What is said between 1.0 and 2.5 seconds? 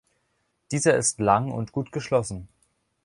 lang und gut geschlossen.